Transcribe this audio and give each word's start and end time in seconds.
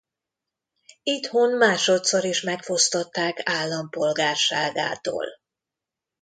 Itthon 1.03 1.57
másodszor 1.57 2.23
is 2.23 2.41
megfosztották 2.41 3.41
állampolgárságától. 3.43 5.25